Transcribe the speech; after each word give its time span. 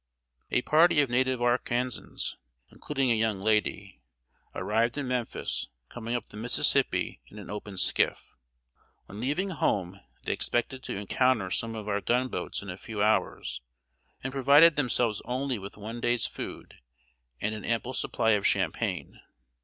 A 0.49 0.63
party 0.63 0.99
of 1.01 1.11
native 1.11 1.41
Arkansans, 1.43 2.35
including 2.69 3.11
a 3.11 3.13
young 3.13 3.39
lady, 3.39 4.01
arrived 4.55 4.97
in 4.97 5.07
Memphis, 5.07 5.67
coming 5.89 6.15
up 6.15 6.29
the 6.29 6.37
Mississippi 6.37 7.21
in 7.27 7.37
an 7.37 7.51
open 7.51 7.77
skiff. 7.77 8.33
When 9.05 9.19
leaving 9.19 9.49
home 9.49 9.99
they 10.23 10.33
expected 10.33 10.81
to 10.85 10.95
encounter 10.97 11.51
some 11.51 11.75
of 11.75 11.87
our 11.87 12.01
gun 12.01 12.29
boats 12.29 12.63
in 12.63 12.71
a 12.71 12.77
few 12.77 13.03
hours, 13.03 13.61
and 14.23 14.33
provided 14.33 14.75
themselves 14.75 15.21
only 15.23 15.59
with 15.59 15.77
one 15.77 16.01
day's 16.01 16.25
food, 16.25 16.77
and 17.39 17.53
an 17.53 17.63
ample 17.63 17.93
supply 17.93 18.31
of 18.31 18.47
champagne. 18.47 19.19